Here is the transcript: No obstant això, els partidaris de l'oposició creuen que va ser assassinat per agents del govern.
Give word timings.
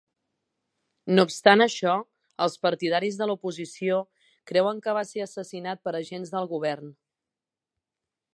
No 1.17 1.25
obstant 1.27 1.63
això, 1.65 1.93
els 2.45 2.55
partidaris 2.67 3.19
de 3.19 3.27
l'oposició 3.33 4.01
creuen 4.53 4.83
que 4.87 4.97
va 5.01 5.05
ser 5.11 5.25
assassinat 5.27 5.85
per 5.87 5.95
agents 6.01 6.35
del 6.39 6.51
govern. 6.57 6.91